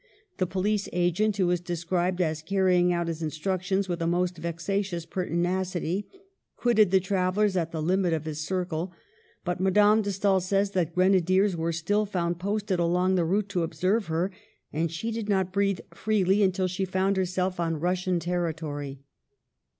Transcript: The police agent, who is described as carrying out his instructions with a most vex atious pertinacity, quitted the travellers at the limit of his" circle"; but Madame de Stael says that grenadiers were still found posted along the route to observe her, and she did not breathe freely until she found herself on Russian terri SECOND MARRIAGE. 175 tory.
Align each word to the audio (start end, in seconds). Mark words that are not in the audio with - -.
The 0.39 0.47
police 0.47 0.89
agent, 0.93 1.37
who 1.37 1.51
is 1.51 1.59
described 1.59 2.21
as 2.21 2.41
carrying 2.41 2.91
out 2.91 3.07
his 3.07 3.21
instructions 3.21 3.87
with 3.87 4.01
a 4.01 4.07
most 4.07 4.35
vex 4.35 4.67
atious 4.67 5.05
pertinacity, 5.07 6.07
quitted 6.57 6.89
the 6.89 6.99
travellers 6.99 7.55
at 7.55 7.71
the 7.71 7.83
limit 7.83 8.11
of 8.11 8.25
his" 8.25 8.39
circle"; 8.47 8.93
but 9.45 9.59
Madame 9.59 10.01
de 10.01 10.11
Stael 10.11 10.39
says 10.39 10.71
that 10.71 10.95
grenadiers 10.95 11.55
were 11.55 11.71
still 11.71 12.07
found 12.07 12.39
posted 12.39 12.79
along 12.79 13.13
the 13.13 13.25
route 13.25 13.49
to 13.49 13.61
observe 13.61 14.07
her, 14.07 14.31
and 14.73 14.91
she 14.91 15.11
did 15.11 15.29
not 15.29 15.53
breathe 15.53 15.81
freely 15.93 16.41
until 16.41 16.67
she 16.67 16.83
found 16.83 17.15
herself 17.15 17.59
on 17.59 17.79
Russian 17.79 18.15
terri 18.17 18.21
SECOND 18.21 18.33
MARRIAGE. 18.33 18.41
175 18.41 18.55
tory. 18.55 19.01